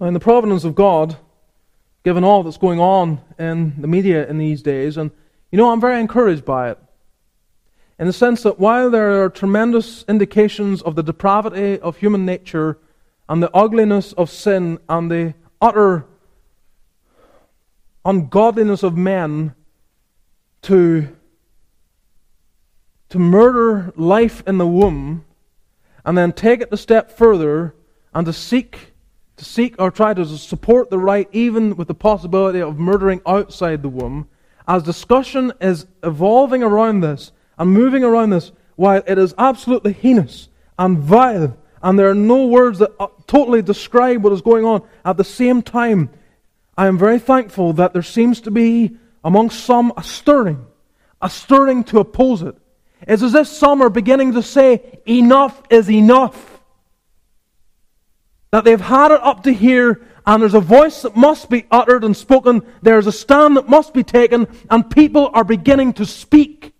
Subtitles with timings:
[0.00, 1.16] In the providence of God,
[2.02, 5.10] given all that's going on in the media in these days, and
[5.52, 6.78] you know, I'm very encouraged by it.
[7.98, 12.78] In the sense that while there are tremendous indications of the depravity of human nature
[13.28, 16.04] and the ugliness of sin and the utter
[18.04, 19.54] ungodliness of men
[20.62, 21.08] to,
[23.08, 25.24] to murder life in the womb
[26.04, 27.74] and then take it a step further
[28.12, 28.93] and to seek
[29.36, 33.82] to seek or try to support the right even with the possibility of murdering outside
[33.82, 34.28] the womb
[34.66, 40.48] as discussion is evolving around this and moving around this while it is absolutely heinous
[40.78, 44.82] and vile and there are no words that uh, totally describe what is going on
[45.04, 46.08] at the same time
[46.76, 50.66] I am very thankful that there seems to be among some a stirring,
[51.22, 52.56] a stirring to oppose it.
[53.02, 56.53] It's as if some are beginning to say, enough is enough.
[58.54, 62.04] That they've had it up to here, and there's a voice that must be uttered
[62.04, 66.72] and spoken, there's a stand that must be taken, and people are beginning to speak.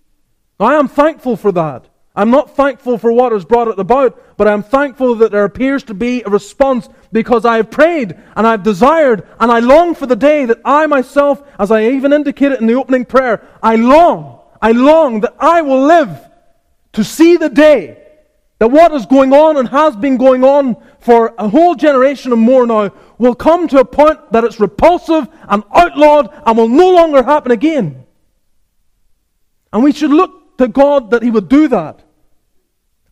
[0.61, 1.89] I am thankful for that.
[2.15, 5.83] I'm not thankful for what has brought it about, but I'm thankful that there appears
[5.85, 10.07] to be a response because I have prayed and I've desired and I long for
[10.07, 14.39] the day that I myself, as I even indicated in the opening prayer, I long,
[14.63, 16.21] I long that I will live
[16.93, 18.04] to see the day
[18.59, 22.41] that what is going on and has been going on for a whole generation and
[22.41, 26.93] more now will come to a point that it's repulsive and outlawed and will no
[26.93, 28.05] longer happen again.
[29.73, 32.05] And we should look to God that He would do that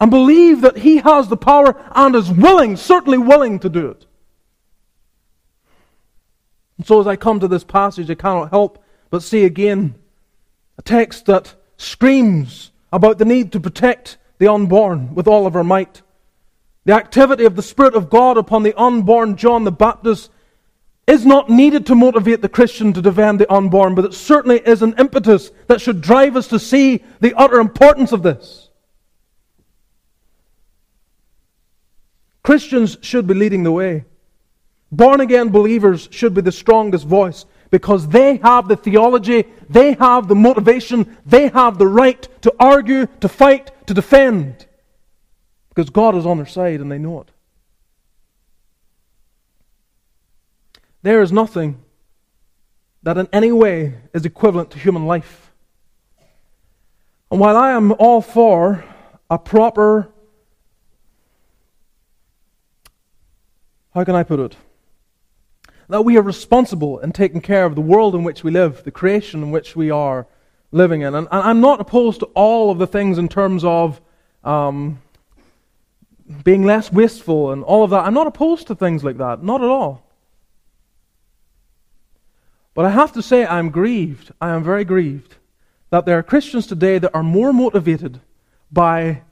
[0.01, 4.07] and believe that He has the power and is willing, certainly willing to do it.
[6.79, 9.97] And so, as I come to this passage, I cannot help but see again
[10.79, 15.63] a text that screams about the need to protect the unborn with all of our
[15.63, 16.03] might.
[16.85, 20.33] The activity of the Spirit of God upon the unborn John the Baptist
[21.07, 24.83] is not needed to motivate the Christian to defend the unborn, but it certainly is
[24.83, 28.71] an impetus that should drive us to see the utter importance of this.
[32.43, 34.07] Christians should be leading the way.
[34.91, 40.29] Born again believers should be the strongest voice because they have the theology, they have
[40.29, 44.67] the motivation, they have the right to argue, to fight, to defend.
[45.71, 47.31] Because God is on their side and they know it.
[51.01, 51.83] There is nothing
[53.03, 55.51] that in any way is equivalent to human life.
[57.31, 58.85] And while I am all for
[59.31, 60.13] a proper
[63.95, 64.57] how can I put it?
[65.93, 68.91] That we are responsible in taking care of the world in which we live, the
[68.91, 70.27] creation in which we are
[70.71, 71.15] living in.
[71.15, 74.01] And, I'm not opposed to all of the things in terms of
[74.43, 75.03] um,
[76.45, 78.07] being less wasteful and all of that.
[78.07, 80.03] I'm not opposed to things like that, not at all.
[82.73, 84.33] But I have to say, I'm grieved.
[84.41, 85.37] I am very grieved
[85.91, 88.19] that there are Christians today that are more motivated
[88.73, 89.25] by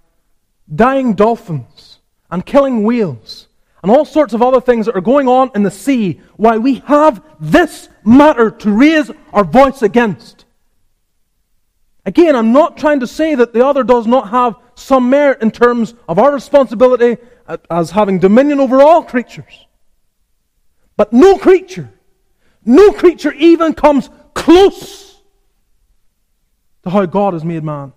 [0.73, 2.01] dying dolphins
[2.31, 3.49] and killing whales
[3.83, 6.77] and all sorts of other things that are going on in the sea why we
[6.87, 10.45] have this matter to raise our voice against.
[12.05, 15.51] Again, I'm not trying to say that the other does not have some merit in
[15.51, 17.19] terms of our responsibility
[17.71, 19.67] as having dominion over all creatures.
[20.97, 21.91] But no creature,
[22.65, 25.21] no creature even comes close
[26.83, 27.93] to how God has made man.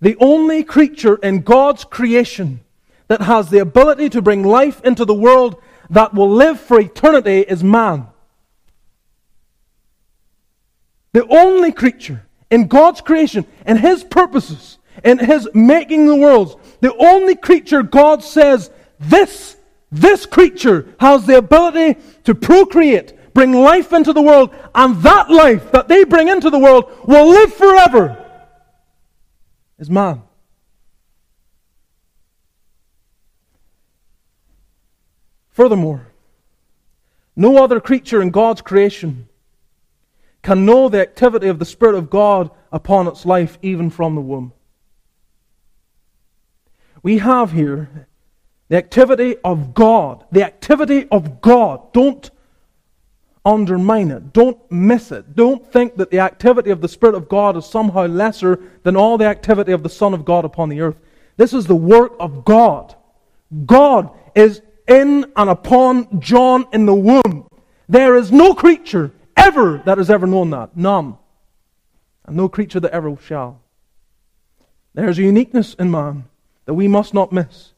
[0.00, 2.60] The only creature in God's creation
[3.08, 5.60] that has the ability to bring life into the world
[5.90, 8.06] that will live for eternity is man.
[11.12, 16.94] The only creature in God's creation, in His purposes, in His making the worlds, the
[16.96, 18.70] only creature God says,
[19.00, 19.56] this,
[19.90, 25.72] this creature has the ability to procreate, bring life into the world, and that life
[25.72, 28.24] that they bring into the world will live forever,
[29.78, 30.22] is man.
[35.58, 36.06] Furthermore,
[37.34, 39.28] no other creature in God's creation
[40.40, 44.20] can know the activity of the Spirit of God upon its life, even from the
[44.20, 44.52] womb.
[47.02, 48.06] We have here
[48.68, 50.24] the activity of God.
[50.30, 51.92] The activity of God.
[51.92, 52.30] Don't
[53.44, 54.32] undermine it.
[54.32, 55.34] Don't miss it.
[55.34, 59.18] Don't think that the activity of the Spirit of God is somehow lesser than all
[59.18, 61.00] the activity of the Son of God upon the earth.
[61.36, 62.94] This is the work of God.
[63.66, 67.48] God is in and upon John in the womb.
[67.88, 70.76] There is no creature ever that has ever known that.
[70.76, 71.16] None.
[72.24, 73.60] And no creature that ever shall.
[74.94, 76.24] There's a uniqueness in man
[76.66, 77.72] that we must not miss.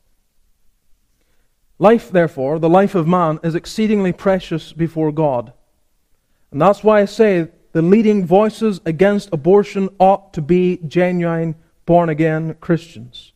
[1.79, 5.53] Life, therefore, the life of man, is exceedingly precious before God.
[6.51, 11.55] And that's why I say the leading voices against abortion ought to be genuine,
[11.87, 13.33] born again Christians.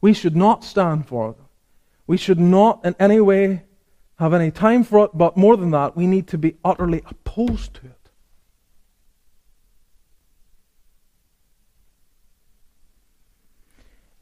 [0.00, 1.36] We should not stand for it.
[2.06, 3.64] We should not in any way
[4.18, 7.74] have any time for it, but more than that, we need to be utterly opposed
[7.74, 8.10] to it.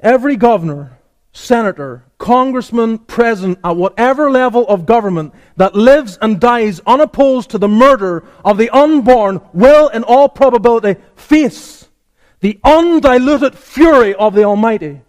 [0.00, 0.99] Every governor
[1.37, 7.69] senator, congressman, president, at whatever level of government that lives and dies unopposed to the
[7.69, 11.88] murder of the unborn will, in all probability, face
[12.40, 15.02] the undiluted fury of the Almighty.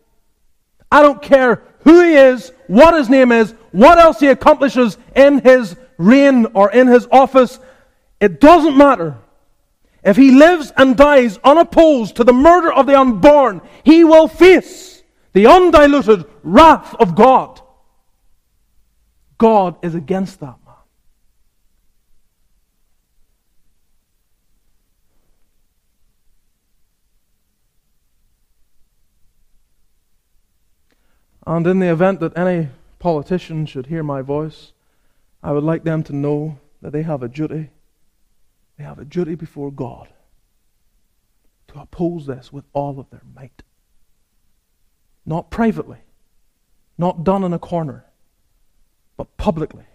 [0.91, 5.39] I don't care who he is, what his name is, what else he accomplishes in
[5.39, 7.59] his reign or in his office.
[8.19, 9.17] It doesn't matter.
[10.03, 15.03] If he lives and dies unopposed to the murder of the unborn, he will face
[15.33, 17.61] the undiluted wrath of God.
[19.37, 20.75] God is against that man.
[31.47, 32.67] And in the event that any
[32.99, 34.73] politician should hear my voice,
[35.41, 37.69] I would like them to know that they have a duty.
[38.77, 40.09] They have a duty before God
[41.69, 43.63] to oppose this with all of their might.
[45.25, 45.99] Not privately,
[46.97, 48.03] not done in a corner,
[49.15, 49.85] but publicly.